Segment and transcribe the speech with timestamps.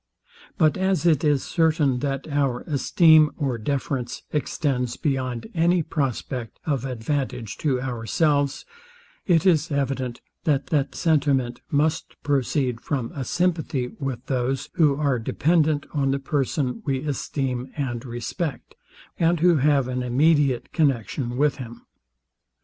[0.57, 6.85] But as it is certain, that our esteem or deference extends beyond any prospect of
[6.85, 8.65] advantage to ourselves,
[9.27, 15.19] it is evident, that that sentiment must proceed from a sympathy with those, who are
[15.19, 18.73] dependent on the person we esteem and respect,
[19.19, 21.85] and who have an immediate connexion with him.